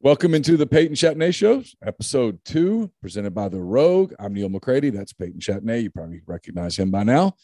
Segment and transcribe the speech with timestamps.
[0.00, 4.14] Welcome into the Peyton Chatagnier Show, episode two, presented by The Rogue.
[4.20, 4.90] I'm Neil McCready.
[4.90, 5.82] That's Peyton Chatagnier.
[5.82, 7.34] You probably recognize him by now.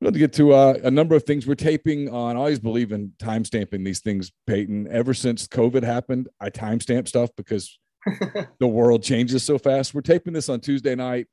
[0.00, 2.36] We're going to get to uh, a number of things we're taping on.
[2.36, 4.86] I always believe in timestamping these things, Peyton.
[4.88, 7.76] Ever since COVID happened, I timestamp stuff because
[8.60, 9.92] the world changes so fast.
[9.92, 11.26] We're taping this on Tuesday night.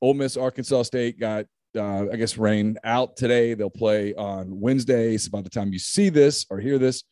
[0.00, 1.44] Ole Miss, Arkansas State got,
[1.76, 3.52] uh, I guess, rain out today.
[3.52, 5.18] They'll play on Wednesday.
[5.18, 7.04] So by the time you see this or hear this,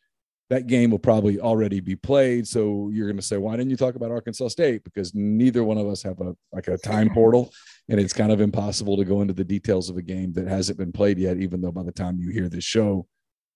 [0.48, 2.46] that game will probably already be played.
[2.46, 4.84] So you're going to say, why didn't you talk about Arkansas State?
[4.84, 7.52] Because neither one of us have a like a time portal,
[7.88, 10.79] and it's kind of impossible to go into the details of a game that hasn't
[10.79, 11.38] been played yet.
[11.38, 13.06] Even though by the time you hear this show,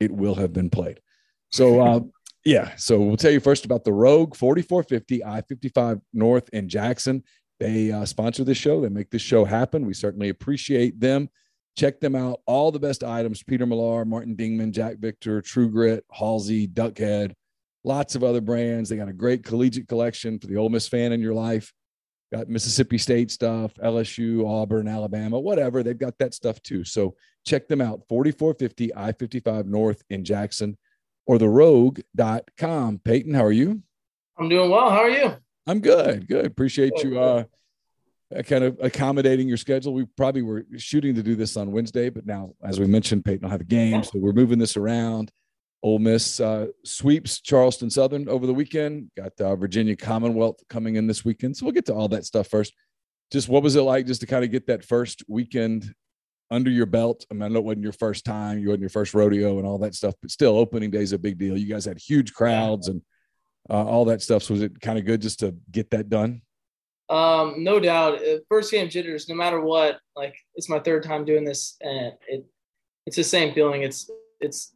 [0.00, 1.00] it will have been played.
[1.50, 2.00] So uh,
[2.44, 7.22] yeah, so we'll tell you first about the Rogue 4450 I-55 North in Jackson.
[7.58, 8.80] They uh, sponsor this show.
[8.80, 9.86] They make this show happen.
[9.86, 11.28] We certainly appreciate them.
[11.76, 12.40] Check them out.
[12.46, 17.32] All the best items Peter Millar, Martin Dingman, Jack Victor, True Grit, Halsey, Duckhead,
[17.84, 18.88] lots of other brands.
[18.88, 21.72] They got a great collegiate collection for the Ole Miss fan in your life.
[22.32, 25.82] Got Mississippi State stuff, LSU, Auburn, Alabama, whatever.
[25.82, 26.84] They've got that stuff too.
[26.84, 30.76] So check them out 4450 I 55 North in Jackson
[31.26, 33.00] or the therogue.com.
[33.04, 33.82] Peyton, how are you?
[34.38, 34.90] I'm doing well.
[34.90, 35.34] How are you?
[35.66, 36.26] I'm good.
[36.28, 36.46] Good.
[36.46, 37.44] Appreciate you uh, uh,
[38.46, 39.92] kind of accommodating your schedule.
[39.92, 43.42] We probably were shooting to do this on Wednesday, but now, as we mentioned, Peyton
[43.42, 45.32] will have a game, so we're moving this around.
[45.82, 49.10] Ole Miss uh, sweeps Charleston Southern over the weekend.
[49.16, 52.48] Got uh, Virginia Commonwealth coming in this weekend, so we'll get to all that stuff
[52.48, 52.74] first.
[53.32, 55.92] Just what was it like just to kind of get that first weekend
[56.50, 57.24] under your belt?
[57.30, 59.66] I mean, I know it wasn't your first time, you wasn't your first rodeo and
[59.66, 61.56] all that stuff, but still, opening day is a big deal.
[61.56, 63.02] You guys had huge crowds and
[63.68, 64.42] uh, all that stuff.
[64.42, 66.42] So was it kind of good just to get that done?
[67.10, 68.24] Um, no doubt.
[68.26, 69.98] Uh, First game jitters, no matter what.
[70.16, 72.46] Like it's my third time doing this, and it
[73.06, 73.82] it's the same feeling.
[73.82, 74.08] It's
[74.40, 74.72] it's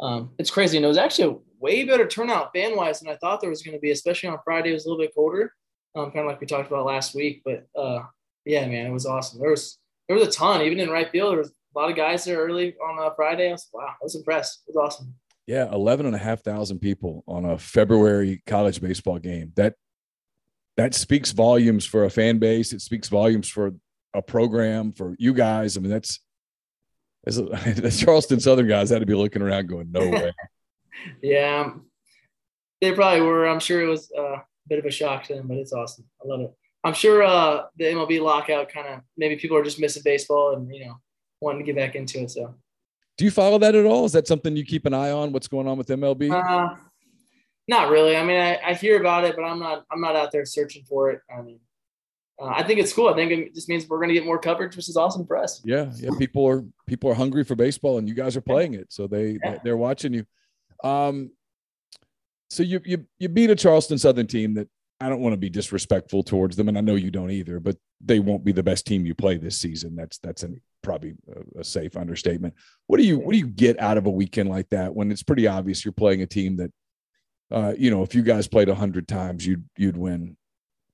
[0.00, 0.76] um, it's crazy.
[0.76, 3.62] And it was actually a way better turnout fan wise than I thought there was
[3.62, 4.70] going to be, especially on Friday.
[4.70, 5.52] It was a little bit colder,
[5.94, 7.42] um, kind of like we talked about last week.
[7.44, 8.02] But uh,
[8.44, 9.40] yeah, man, it was awesome.
[9.40, 11.32] There was there was a ton, even in right field.
[11.32, 13.48] There was a lot of guys there early on uh, Friday.
[13.48, 14.62] I was wow, I was impressed.
[14.66, 15.14] It was awesome.
[15.46, 19.52] Yeah, 11 and a half thousand people on a February college baseball game.
[19.54, 19.74] That
[20.76, 22.72] that speaks volumes for a fan base.
[22.72, 23.72] It speaks volumes for
[24.14, 25.76] a program for you guys.
[25.76, 26.20] I mean, that's
[27.26, 30.32] as the Charleston Southern guys had to be looking around, going, "No way."
[31.22, 31.72] yeah,
[32.80, 33.46] they probably were.
[33.46, 36.04] I'm sure it was uh, a bit of a shock to them, but it's awesome.
[36.22, 36.54] I love it.
[36.84, 40.72] I'm sure uh, the MLB lockout kind of maybe people are just missing baseball and
[40.72, 41.00] you know
[41.40, 42.30] wanting to get back into it.
[42.30, 42.54] So,
[43.18, 44.04] Do you follow that at all?
[44.04, 45.32] Is that something you keep an eye on?
[45.32, 46.30] What's going on with MLB?
[46.30, 46.76] uh,
[47.68, 48.16] not really.
[48.16, 50.84] I mean, I, I hear about it, but I'm not I'm not out there searching
[50.84, 51.20] for it.
[51.36, 51.60] I mean,
[52.40, 53.08] uh, I think it's cool.
[53.08, 55.36] I think it just means we're going to get more coverage, which is awesome for
[55.36, 55.62] us.
[55.64, 56.10] yeah, yeah.
[56.18, 59.38] People are people are hungry for baseball, and you guys are playing it, so they
[59.42, 59.58] Yeah.
[59.64, 60.26] they're watching you.
[60.84, 61.30] Um,
[62.50, 64.68] so you you you beat a Charleston Southern team that
[65.00, 67.58] I don't want to be disrespectful towards them, and I know you don't either.
[67.60, 69.96] But they won't be the best team you play this season.
[69.96, 71.14] That's that's an, probably
[71.56, 72.54] a, a safe understatement.
[72.86, 75.22] What do you what do you get out of a weekend like that when it's
[75.22, 76.70] pretty obvious you're playing a team that,
[77.50, 80.36] uh, you know, if you guys played hundred times, you'd you'd win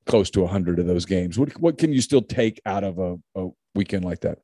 [0.07, 1.39] close to hundred of those games.
[1.39, 4.39] What what can you still take out of a, a weekend like that?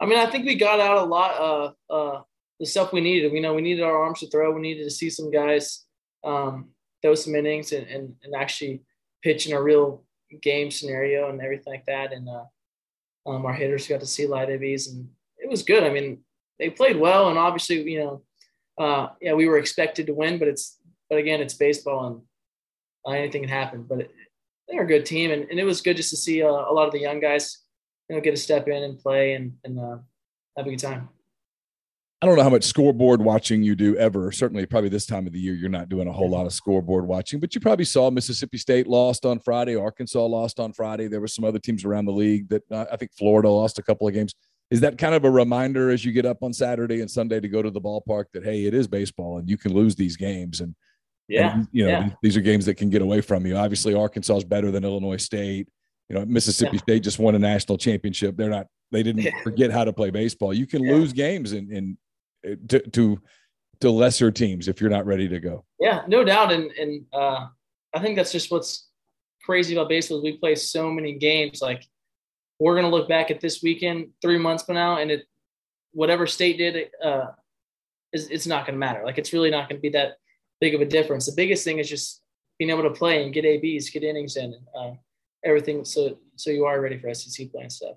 [0.00, 2.20] I mean, I think we got out a lot of uh,
[2.58, 3.32] the stuff we needed.
[3.32, 4.52] We know we needed our arms to throw.
[4.52, 5.84] We needed to see some guys
[6.24, 6.70] um,
[7.02, 8.82] throw some innings and, and, and actually
[9.22, 10.04] pitch in a real
[10.40, 12.12] game scenario and everything like that.
[12.12, 12.44] And uh,
[13.26, 15.08] um, our hitters got to see light ABs, and
[15.38, 15.84] it was good.
[15.84, 16.24] I mean,
[16.58, 18.22] they played well, and obviously, you know,
[18.78, 20.78] uh, yeah, we were expected to win, but it's
[21.12, 22.22] but again, it's baseball,
[23.04, 23.84] and anything can happen.
[23.86, 24.10] But it,
[24.66, 26.86] they're a good team, and, and it was good just to see uh, a lot
[26.86, 27.58] of the young guys,
[28.08, 29.98] you know, get to step in and play and and uh,
[30.56, 31.10] have a good time.
[32.22, 34.32] I don't know how much scoreboard watching you do ever.
[34.32, 37.06] Certainly, probably this time of the year, you're not doing a whole lot of scoreboard
[37.06, 41.08] watching, but you probably saw Mississippi State lost on Friday, Arkansas lost on Friday.
[41.08, 43.82] There were some other teams around the league that uh, I think Florida lost a
[43.82, 44.32] couple of games.
[44.70, 47.48] Is that kind of a reminder as you get up on Saturday and Sunday to
[47.48, 50.62] go to the ballpark that hey, it is baseball and you can lose these games
[50.62, 50.74] and
[51.28, 52.10] Yeah, and, you know yeah.
[52.22, 53.56] these are games that can get away from you.
[53.56, 55.68] Obviously, Arkansas is better than Illinois State.
[56.08, 56.82] You know, Mississippi Yeah.
[56.82, 58.36] State just won a national championship.
[58.36, 58.66] They're not.
[58.90, 59.32] They didn't Yeah.
[59.42, 60.52] forget how to play baseball.
[60.52, 61.98] You can lose games in in
[62.68, 63.20] to, to
[63.80, 65.64] to lesser teams if you're not ready to go.
[65.80, 66.52] Yeah, no doubt.
[66.52, 67.46] And and uh,
[67.94, 68.88] I think that's just what's
[69.44, 70.18] crazy about baseball.
[70.18, 71.62] Is we play so many games.
[71.62, 71.84] Like
[72.58, 75.24] we're gonna look back at this weekend three months from now, and it
[75.92, 77.26] whatever state did, uh,
[78.12, 79.02] is it's not gonna matter.
[79.04, 80.12] Like it's really not gonna be that
[80.62, 81.26] big of a difference.
[81.26, 82.22] The biggest thing is just
[82.56, 84.92] being able to play and get ABs, get innings in, uh,
[85.44, 85.84] everything.
[85.84, 87.96] So so you are ready for SEC play and stuff.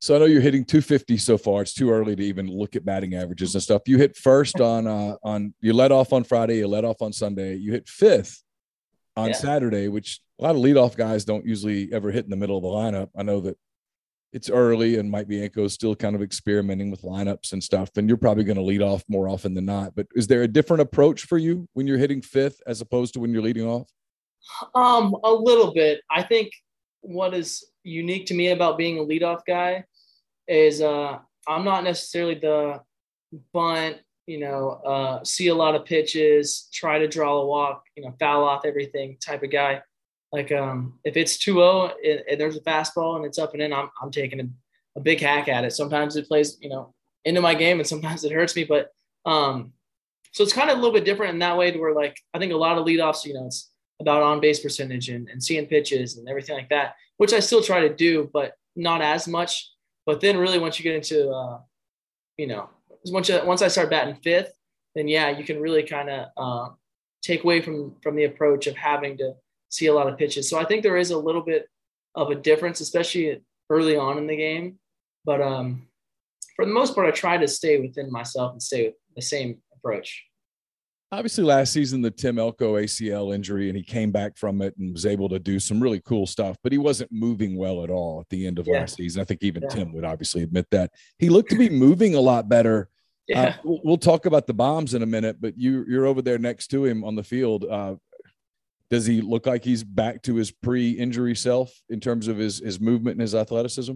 [0.00, 1.60] So I know you're hitting 250 so far.
[1.60, 3.82] It's too early to even look at batting averages and stuff.
[3.86, 7.12] You hit first on uh, on you let off on Friday, you let off on
[7.12, 7.56] Sunday.
[7.56, 8.42] You hit fifth
[9.14, 9.34] on yeah.
[9.34, 12.62] Saturday, which a lot of leadoff guys don't usually ever hit in the middle of
[12.62, 13.10] the lineup.
[13.14, 13.58] I know that
[14.32, 18.16] it's early and Mike Bianco's still kind of experimenting with lineups and stuff, and you're
[18.16, 19.94] probably going to lead off more often than not.
[19.94, 23.20] But is there a different approach for you when you're hitting fifth as opposed to
[23.20, 23.90] when you're leading off?
[24.74, 26.00] Um, a little bit.
[26.10, 26.52] I think
[27.00, 29.84] what is unique to me about being a leadoff guy
[30.46, 31.18] is uh,
[31.48, 32.80] I'm not necessarily the
[33.52, 38.04] bunt, you know, uh, see a lot of pitches, try to draw a walk, you
[38.04, 39.82] know, foul off everything type of guy.
[40.32, 43.72] Like um, if it's 2-0 and, and there's a fastball and it's up and in,
[43.72, 44.48] I'm, I'm taking a,
[44.96, 45.72] a, big hack at it.
[45.72, 46.94] Sometimes it plays, you know,
[47.24, 48.64] into my game and sometimes it hurts me.
[48.64, 48.90] But
[49.26, 49.72] um,
[50.32, 52.38] so it's kind of a little bit different in that way to where like I
[52.38, 55.66] think a lot of leadoffs, you know, it's about on base percentage and, and seeing
[55.66, 59.68] pitches and everything like that, which I still try to do, but not as much.
[60.06, 61.58] But then really once you get into, uh,
[62.36, 62.70] you know,
[63.06, 64.52] once, you, once I start batting fifth,
[64.94, 66.72] then yeah, you can really kind of uh,
[67.22, 69.34] take away from from the approach of having to
[69.70, 70.48] see a lot of pitches.
[70.48, 71.66] So I think there is a little bit
[72.14, 74.78] of a difference, especially early on in the game.
[75.24, 75.86] But um,
[76.56, 79.58] for the most part, I try to stay within myself and stay with the same
[79.74, 80.24] approach.
[81.12, 84.92] Obviously, last season, the Tim Elko ACL injury, and he came back from it and
[84.92, 88.20] was able to do some really cool stuff, but he wasn't moving well at all
[88.20, 88.80] at the end of yeah.
[88.80, 89.20] last season.
[89.20, 89.68] I think even yeah.
[89.70, 90.92] Tim would obviously admit that.
[91.18, 92.88] He looked to be moving a lot better.
[93.26, 93.42] Yeah.
[93.42, 96.38] Uh, we'll, we'll, talk about the bombs in a minute, but you, you're over there
[96.38, 97.64] next to him on the field.
[97.64, 97.96] Uh,
[98.90, 102.80] does he look like he's back to his pre-injury self in terms of his his
[102.80, 103.94] movement and his athleticism?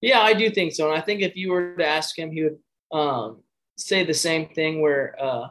[0.00, 0.90] Yeah, I do think so.
[0.90, 2.58] And I think if you were to ask him, he would
[2.92, 3.42] um,
[3.76, 4.82] say the same thing.
[4.82, 5.48] Where uh,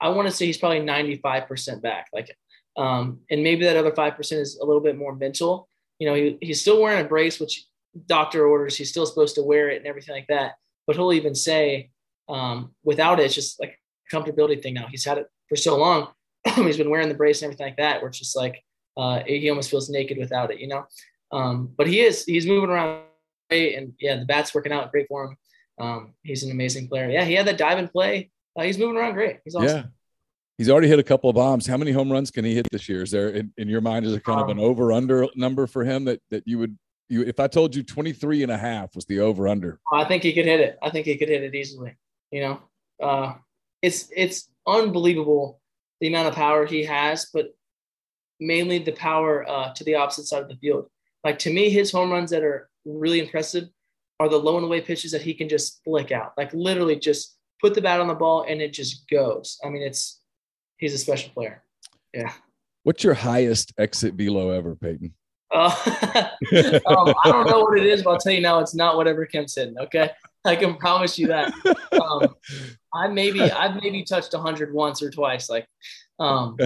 [0.00, 2.08] I want to say he's probably ninety five percent back.
[2.12, 2.36] Like,
[2.76, 5.68] um, and maybe that other five percent is a little bit more mental.
[5.98, 7.64] You know, he, he's still wearing a brace, which
[8.06, 8.76] doctor orders.
[8.76, 10.52] He's still supposed to wear it and everything like that.
[10.86, 11.90] But he'll even say
[12.28, 13.78] um, without it, it's just like
[14.12, 14.86] a comfortability thing now.
[14.90, 16.08] He's had it for so long
[16.54, 18.62] he's been wearing the brace and everything like that, where it's just like
[18.96, 20.84] uh, he almost feels naked without it, you know.
[21.30, 23.02] Um, but he is he's moving around
[23.50, 25.36] great, and yeah, the bat's working out great for him.
[25.80, 27.08] Um, he's an amazing player.
[27.08, 28.30] Yeah, he had that dive and play.
[28.58, 29.38] Uh, he's moving around great.
[29.44, 29.68] He's awesome.
[29.68, 29.84] Yeah.
[30.56, 31.68] He's already hit a couple of bombs.
[31.68, 33.04] How many home runs can he hit this year?
[33.04, 35.68] Is there in, in your mind is it kind um, of an over under number
[35.68, 36.76] for him that that you would
[37.08, 39.78] you if I told you 23 and a half was the over under?
[39.92, 40.76] I think he could hit it.
[40.82, 41.96] I think he could hit it easily.
[42.32, 42.60] You know,
[43.00, 43.34] uh,
[43.82, 45.57] it's it's unbelievable
[46.00, 47.48] the amount of power he has, but
[48.40, 50.88] mainly the power uh, to the opposite side of the field.
[51.24, 53.64] Like to me, his home runs that are really impressive
[54.20, 57.36] are the low and away pitches that he can just flick out, like literally just
[57.60, 59.58] put the bat on the ball and it just goes.
[59.64, 60.20] I mean, it's
[60.76, 61.62] he's a special player.
[62.14, 62.32] Yeah.
[62.84, 65.12] What's your highest exit velo ever, Peyton?
[65.50, 65.70] Uh,
[66.86, 69.26] um, I don't know what it is, but I'll tell you now, it's not whatever
[69.26, 69.78] Kemp's hitting.
[69.78, 70.10] Okay,
[70.44, 71.52] I can promise you that.
[71.98, 72.36] Um,
[72.94, 75.50] I maybe I've maybe touched hundred once or twice.
[75.50, 75.66] Like,
[76.20, 76.56] um,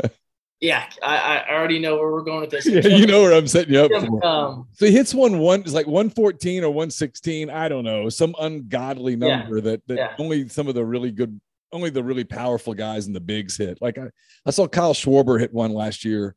[0.60, 2.66] yeah, I, I already know where we're going with this.
[2.66, 4.26] Yeah, you know where I'm setting you up for.
[4.26, 7.48] Um, so he hits one one it's like 114 or 116.
[7.48, 10.14] I don't know, some ungodly number yeah, that that yeah.
[10.18, 11.40] only some of the really good,
[11.72, 13.80] only the really powerful guys in the bigs hit.
[13.80, 14.08] Like I,
[14.44, 16.34] I saw Kyle Schwarber hit one last year.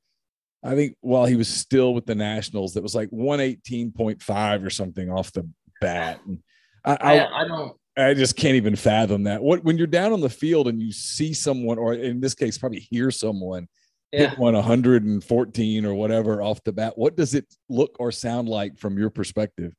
[0.63, 5.11] I think while he was still with the Nationals, that was like 118.5 or something
[5.11, 5.47] off the
[5.79, 6.19] bat.
[6.25, 6.39] And
[6.85, 7.75] I, I, I don't.
[7.97, 9.41] I just can't even fathom that.
[9.41, 12.57] What when you're down on the field and you see someone, or in this case,
[12.57, 13.67] probably hear someone
[14.11, 14.29] yeah.
[14.29, 16.97] hit one 114 or whatever off the bat.
[16.97, 19.73] What does it look or sound like from your perspective?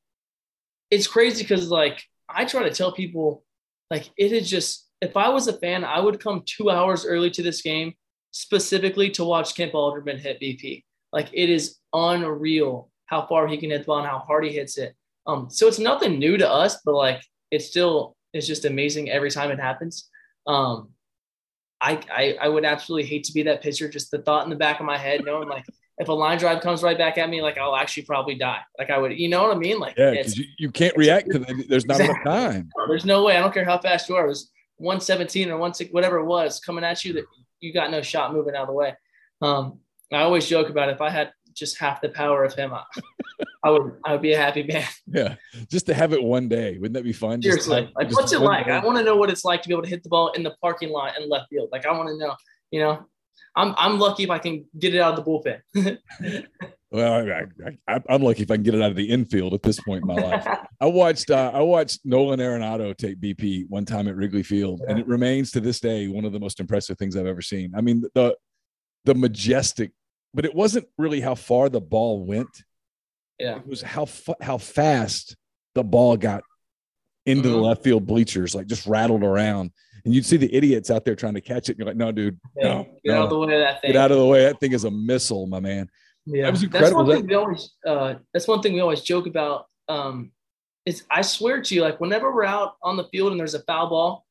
[0.91, 3.45] It's crazy because like I try to tell people,
[3.91, 7.31] like it is just if I was a fan, I would come two hours early
[7.31, 7.95] to this game
[8.31, 10.85] specifically to watch Kemp Alderman hit BP.
[11.13, 14.53] Like it is unreal how far he can hit the ball and how hard he
[14.53, 14.95] hits it.
[15.27, 19.31] Um, so it's nothing new to us, but like it still is just amazing every
[19.31, 20.09] time it happens.
[20.47, 20.91] Um,
[21.81, 23.89] I, I I would absolutely hate to be that pitcher.
[23.89, 25.65] Just the thought in the back of my head, knowing like
[25.99, 28.61] if a line drive comes right back at me, like I'll actually probably die.
[28.79, 29.79] Like I would, you know what I mean?
[29.79, 31.39] Like yeah, because you, you can't react to.
[31.39, 32.05] There's not exactly.
[32.05, 32.71] enough time.
[32.89, 33.37] There's no way.
[33.37, 34.25] I don't care how fast you are.
[34.25, 37.25] It was 117 or 16, whatever it was coming at you that
[37.61, 38.95] you got no shot moving out of the way.
[39.43, 39.81] Um,
[40.13, 40.93] I always joke about it.
[40.93, 42.85] if I had just half the power of him, I,
[43.65, 44.87] I would I would be a happy man.
[45.07, 45.37] Yeah,
[45.71, 47.43] just to have it one day, wouldn't that be fun?
[47.43, 48.67] Seriously, have, like what's it like?
[48.67, 48.73] Day.
[48.73, 50.43] I want to know what it's like to be able to hit the ball in
[50.43, 51.71] the parking lot in left field.
[51.73, 52.35] Like I want to know,
[52.71, 53.07] you know.
[53.57, 55.31] I'm I'm lucky if I can get it out of the
[55.75, 55.99] bullpen.
[56.91, 57.27] well,
[57.89, 60.03] I, am lucky if I can get it out of the infield at this point
[60.03, 60.47] in my life.
[60.81, 64.91] I watched uh, I watched Nolan Arenado take BP one time at Wrigley Field, yeah.
[64.91, 67.73] and it remains to this day one of the most impressive things I've ever seen.
[67.75, 68.37] I mean the
[69.07, 69.93] the majestic,
[70.37, 72.63] but it wasn't really how far the ball went.
[73.41, 74.07] Yeah, it was how
[74.41, 75.37] how fast
[75.75, 76.45] the ball got
[77.27, 77.57] into mm-hmm.
[77.57, 79.73] the left field bleachers, like just rattled around
[80.07, 81.73] and you'd see the idiots out there trying to catch it.
[81.73, 83.19] And you're like, no, dude, no, get no.
[83.19, 83.91] out of the way of that thing.
[83.91, 84.45] Get out of the way.
[84.45, 85.91] That thing is a missile, my man.
[86.25, 87.05] Yeah, that was incredible.
[87.05, 87.71] That's one thing we always.
[87.85, 89.67] Uh, that's one thing we always joke about.
[89.89, 90.31] Um,
[90.87, 93.63] is I swear to you, like whenever we're out on the field and there's a
[93.65, 94.27] foul ball,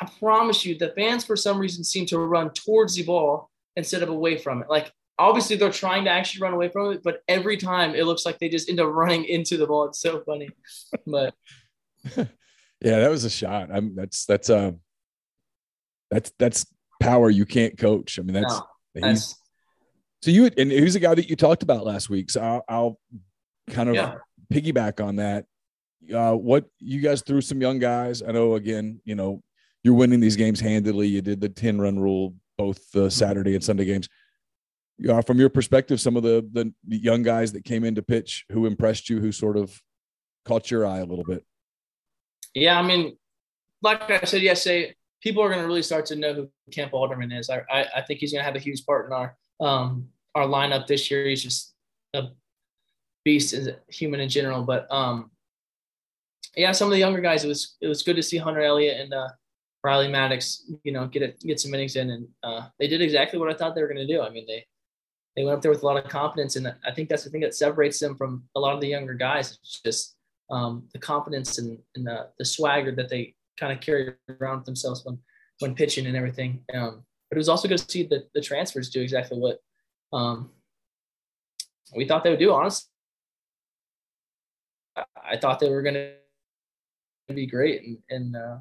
[0.00, 4.02] I promise you, the fans for some reason seem to run towards the ball instead
[4.02, 4.68] of away from it.
[4.68, 8.26] Like obviously they're trying to actually run away from it, but every time it looks
[8.26, 9.84] like they just end up running into the ball.
[9.86, 10.48] It's so funny,
[11.06, 11.34] but.
[12.82, 13.68] Yeah, that was a shot.
[13.72, 14.72] I'm that's that's uh
[16.10, 16.66] that's that's
[17.00, 18.18] power you can't coach.
[18.18, 19.36] I mean, that's, no, that's
[20.22, 22.30] so you and who's the guy that you talked about last week.
[22.30, 23.00] So I'll, I'll
[23.70, 24.14] kind of yeah.
[24.52, 25.44] piggyback on that.
[26.12, 28.22] Uh, what you guys threw some young guys.
[28.22, 29.42] I know again, you know,
[29.84, 31.06] you're winning these games handily.
[31.06, 33.08] You did the 10 run rule both the mm-hmm.
[33.08, 34.08] Saturday and Sunday games.
[35.08, 38.44] Uh, from your perspective, some of the the young guys that came in to pitch
[38.52, 39.80] who impressed you, who sort of
[40.44, 41.44] caught your eye a little bit.
[42.54, 43.16] Yeah, I mean,
[43.82, 47.32] like I said yesterday, people are going to really start to know who Kemp Alderman
[47.32, 47.50] is.
[47.50, 50.46] I, I, I think he's going to have a huge part in our um, our
[50.46, 51.26] lineup this year.
[51.26, 51.74] He's just
[52.14, 52.28] a
[53.24, 54.62] beast as a human in general.
[54.62, 55.30] But um,
[56.56, 59.00] yeah, some of the younger guys, it was it was good to see Hunter Elliott
[59.00, 59.28] and uh,
[59.84, 63.38] Riley Maddox, you know, get it get some innings in, and uh, they did exactly
[63.38, 64.22] what I thought they were going to do.
[64.22, 64.66] I mean, they
[65.36, 67.40] they went up there with a lot of confidence, and I think that's the thing
[67.42, 69.58] that separates them from a lot of the younger guys.
[69.62, 70.16] It's just
[70.50, 75.04] um, the confidence and, and the, the, swagger that they kind of carry around themselves
[75.04, 75.16] when
[75.60, 76.64] when pitching and everything.
[76.74, 79.60] Um, but it was also good to see the, the transfers do exactly what
[80.12, 80.50] um,
[81.94, 82.52] we thought they would do.
[82.52, 82.88] Honestly,
[84.96, 88.58] I, thought they were going to be great, and, and uh,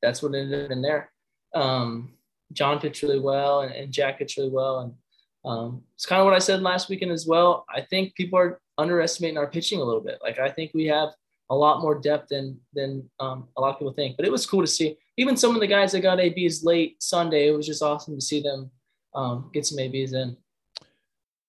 [0.00, 1.10] that's what ended up in there.
[1.54, 2.14] Um,
[2.52, 4.94] John pitched really well, and, and Jack pitched really well, and
[5.44, 7.64] um, it's kind of what I said last weekend as well.
[7.68, 10.18] I think people are underestimating our pitching a little bit.
[10.22, 11.10] Like I think we have
[11.50, 14.16] a lot more depth than than um, a lot of people think.
[14.16, 14.96] But it was cool to see.
[15.16, 18.20] Even some of the guys that got ABs late Sunday, it was just awesome to
[18.20, 18.70] see them
[19.14, 20.36] um, get some ABs in.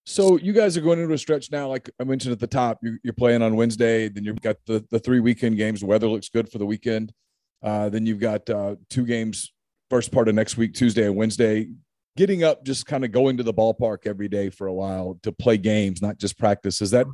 [0.05, 2.79] So you guys are going into a stretch now, like I mentioned at the top.
[2.81, 5.81] You're, you're playing on Wednesday, then you've got the the three weekend games.
[5.81, 7.13] The weather looks good for the weekend.
[7.61, 9.53] Uh, then you've got uh, two games
[9.89, 11.69] first part of next week, Tuesday and Wednesday
[12.15, 15.31] getting up, just kind of going to the ballpark every day for a while to
[15.31, 17.07] play games, not just practice, is that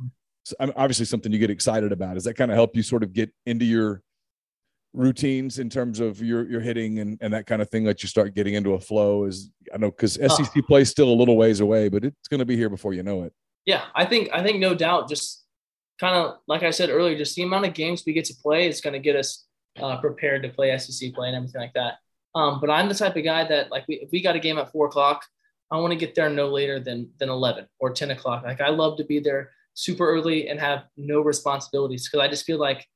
[0.76, 2.14] obviously something you get excited about?
[2.14, 4.02] Does that kind of help you sort of get into your
[4.92, 8.08] routines in terms of your your hitting and, and that kind of thing that you
[8.08, 11.36] start getting into a flow is I know because SEC uh, play still a little
[11.36, 13.32] ways away, but it's going to be here before you know it.
[13.66, 15.08] Yeah, I think I think no doubt.
[15.08, 15.44] Just
[16.00, 18.68] kind of like I said earlier, just the amount of games we get to play
[18.68, 19.46] is going to get us
[19.80, 21.94] uh, prepared to play SEC play and everything like that.
[22.34, 24.58] Um, but I'm the type of guy that like we, if we got a game
[24.58, 25.24] at four o'clock,
[25.70, 28.44] I want to get there no later than than 11 or 10 o'clock.
[28.44, 32.44] Like I love to be there super early and have no responsibilities because I just
[32.44, 32.86] feel like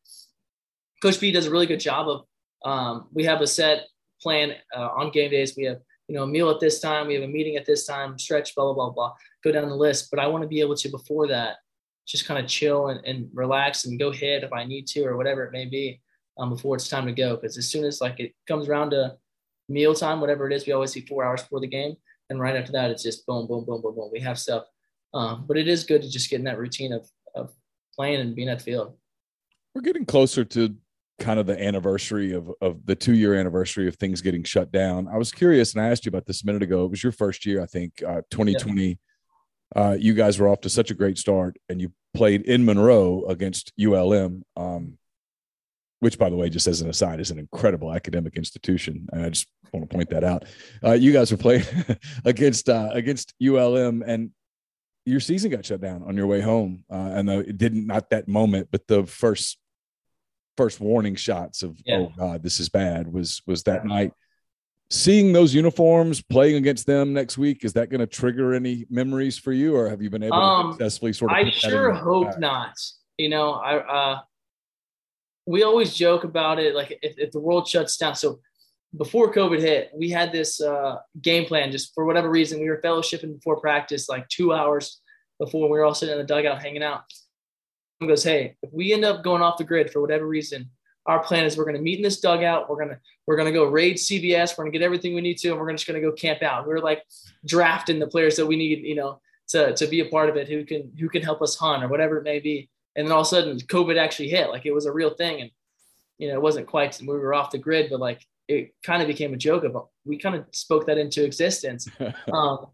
[1.02, 2.24] Coach B does a really good job of.
[2.64, 3.86] Um, we have a set
[4.22, 5.54] plan uh, on game days.
[5.56, 7.08] We have you know a meal at this time.
[7.08, 8.18] We have a meeting at this time.
[8.18, 9.14] Stretch, blah blah blah blah.
[9.42, 10.08] Go down the list.
[10.10, 11.56] But I want to be able to before that
[12.06, 15.16] just kind of chill and, and relax and go hit if I need to or
[15.16, 16.00] whatever it may be
[16.38, 17.36] um, before it's time to go.
[17.36, 19.16] Because as soon as like it comes around to
[19.68, 21.96] mealtime, whatever it is, we always eat four hours before the game.
[22.30, 24.10] And right after that, it's just boom, boom, boom, boom, boom.
[24.12, 24.64] We have stuff.
[25.12, 27.52] Um, but it is good to just get in that routine of, of
[27.94, 28.96] playing and being at the field.
[29.74, 30.74] We're getting closer to
[31.18, 35.08] kind of the anniversary of, of the two year anniversary of things getting shut down.
[35.08, 36.84] I was curious, and I asked you about this a minute ago.
[36.84, 38.82] It was your first year, I think, uh, 2020.
[38.82, 38.94] Yeah.
[39.74, 43.24] Uh, you guys were off to such a great start, and you played in Monroe
[43.28, 44.44] against ULM.
[44.56, 44.98] Um,
[46.04, 49.08] which by the way, just as an aside, is an incredible academic institution.
[49.10, 50.44] And I just want to point that out.
[50.84, 51.64] Uh, you guys were playing
[52.26, 54.30] against uh, against ULM, and
[55.06, 56.84] your season got shut down on your way home.
[56.92, 59.56] Uh, and the, it didn't not that moment, but the first
[60.58, 62.00] first warning shots of yeah.
[62.00, 64.12] oh god, this is bad was was that night.
[64.90, 69.38] Seeing those uniforms, playing against them next week, is that going to trigger any memories
[69.38, 71.38] for you, or have you been able um, to successfully sort of?
[71.38, 72.38] I sure hope back?
[72.40, 72.78] not.
[73.16, 74.20] You know, I uh,
[75.46, 76.74] we always joke about it.
[76.74, 78.14] Like if, if the world shuts down.
[78.14, 78.40] So
[78.96, 81.72] before COVID hit, we had this uh, game plan.
[81.72, 85.00] Just for whatever reason, we were fellowshipping before practice, like two hours
[85.38, 85.68] before.
[85.68, 87.02] We were all sitting in the dugout hanging out.
[88.00, 90.70] And goes, hey, if we end up going off the grid for whatever reason,
[91.06, 92.68] our plan is we're going to meet in this dugout.
[92.68, 94.56] We're gonna we're gonna go raid CVS.
[94.56, 96.66] We're gonna get everything we need to, and we're just gonna go camp out.
[96.66, 97.02] We're like
[97.46, 100.48] drafting the players that we need, you know, to to be a part of it,
[100.48, 102.70] who can who can help us hunt or whatever it may be.
[102.96, 104.50] And then all of a sudden, COVID actually hit.
[104.50, 105.50] Like it was a real thing, and
[106.18, 109.08] you know, it wasn't quite we were off the grid, but like it kind of
[109.08, 111.88] became a joke of we kind of spoke that into existence.
[112.32, 112.66] Um,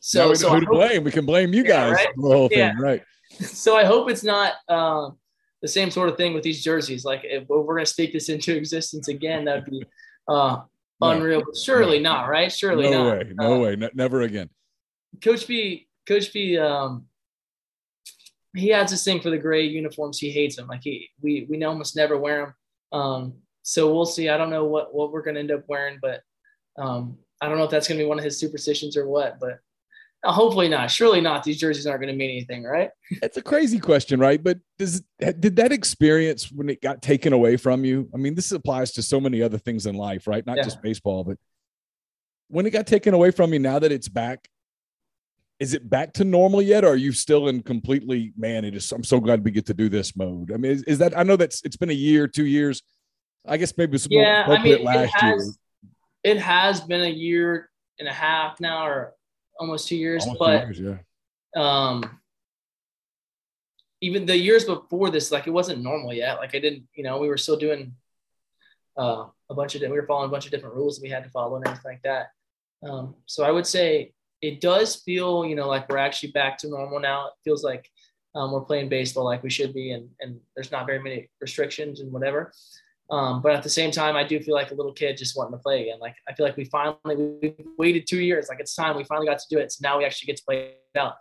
[0.00, 1.04] so, we so who to blame.
[1.04, 2.08] We can blame you guys yeah, right?
[2.16, 2.72] the whole thing, yeah.
[2.78, 3.02] right?
[3.40, 5.18] So I hope it's not um,
[5.62, 7.04] the same sort of thing with these jerseys.
[7.04, 9.82] Like if, we're going to speak this into existence again, that'd be
[10.28, 10.60] uh,
[11.00, 11.42] no, unreal.
[11.44, 12.12] But surely no.
[12.12, 12.52] not, right?
[12.52, 12.90] Surely not.
[12.90, 13.18] no not.
[13.18, 14.48] Way, no uh, way, no, never again.
[15.22, 17.06] Coach B, Coach B, um,
[18.56, 20.18] he has this thing for the gray uniforms.
[20.18, 20.66] He hates them.
[20.66, 22.54] Like he, we, we almost never wear
[22.92, 23.00] them.
[23.00, 24.28] Um, so we'll see.
[24.28, 26.22] I don't know what what we're going to end up wearing, but
[26.78, 29.40] um, I don't know if that's going to be one of his superstitions or what.
[29.40, 29.58] But
[30.22, 30.90] uh, hopefully not.
[30.90, 31.42] Surely not.
[31.42, 32.90] These jerseys aren't going to mean anything, right?
[33.20, 34.42] That's a crazy question, right?
[34.42, 38.08] But does did that experience when it got taken away from you?
[38.14, 40.46] I mean, this applies to so many other things in life, right?
[40.46, 40.62] Not yeah.
[40.62, 41.38] just baseball, but
[42.48, 44.48] when it got taken away from you, now that it's back,
[45.58, 46.84] is it back to normal yet?
[46.84, 49.74] Or are you still in completely, man, it is, I'm so glad we get to
[49.74, 50.52] do this mode.
[50.52, 52.82] I mean, is, is that, I know that's, it's been a year, two years.
[53.46, 55.58] I guess maybe it's yeah, I mean, last it has,
[56.24, 56.34] year.
[56.34, 59.14] It has been a year and a half now, or
[59.58, 61.00] almost two years, almost but two years,
[61.54, 61.62] yeah.
[61.62, 62.20] um,
[64.00, 66.38] even the years before this, like it wasn't normal yet.
[66.38, 67.94] Like I didn't, you know, we were still doing
[68.98, 71.24] uh, a bunch of, we were following a bunch of different rules that we had
[71.24, 72.30] to follow and everything like that.
[72.82, 74.12] Um, so I would say
[74.46, 77.26] it does feel, you know, like we're actually back to normal now.
[77.26, 77.88] It feels like
[78.34, 82.00] um, we're playing baseball like we should be, and and there's not very many restrictions
[82.00, 82.52] and whatever.
[83.10, 85.52] Um, but at the same time, I do feel like a little kid just wanting
[85.52, 85.98] to play again.
[86.00, 88.48] Like I feel like we finally we waited two years.
[88.48, 89.72] Like it's time we finally got to do it.
[89.72, 91.14] So now we actually get to play it out.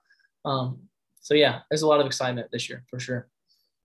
[0.44, 0.79] Um,
[1.22, 3.27] so yeah, there's a lot of excitement this year for sure.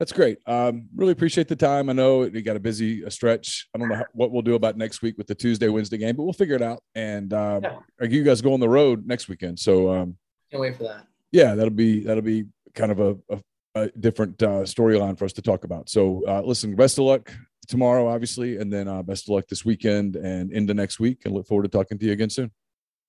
[0.00, 0.38] That's great.
[0.46, 1.90] Um, really appreciate the time.
[1.90, 3.68] I know you got a busy a stretch.
[3.74, 6.16] I don't know how, what we'll do about next week with the Tuesday Wednesday game,
[6.16, 6.82] but we'll figure it out.
[6.94, 8.08] And uh, yeah.
[8.08, 10.16] you guys go on the road next weekend, so um,
[10.50, 11.06] can't wait for that.
[11.32, 13.40] Yeah, that'll be that'll be kind of a, a,
[13.74, 15.90] a different uh, storyline for us to talk about.
[15.90, 17.30] So uh, listen, best of luck
[17.68, 21.26] tomorrow, obviously, and then uh, best of luck this weekend and into next week.
[21.26, 22.50] And look forward to talking to you again soon.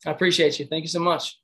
[0.06, 0.65] I appreciate you.
[0.65, 1.39] Thank you so much.